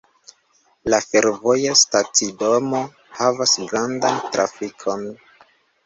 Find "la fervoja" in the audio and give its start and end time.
0.93-1.75